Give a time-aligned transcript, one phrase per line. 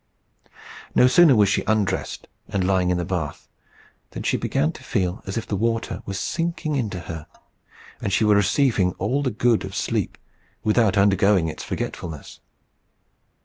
[0.95, 3.47] No sooner was she undressed and lying in the bath,
[4.09, 7.27] than she began to feel as if the water were sinking into her,
[8.01, 10.17] and she were receiving all the good of sleep
[10.63, 12.39] without undergoing its forgetfulness.